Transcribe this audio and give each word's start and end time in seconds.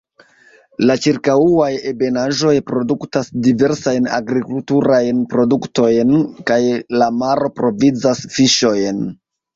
La 0.89 0.93
ĉirkaŭaj 1.01 1.67
ebenaĵoj 1.91 2.53
produktas 2.71 3.29
diversajn 3.49 4.09
agrikulturajn 4.19 5.21
produktojn, 5.35 6.17
kaj 6.51 6.61
la 7.03 7.11
maro 7.23 7.51
provizas 7.61 8.27
fiŝojn. 8.39 9.07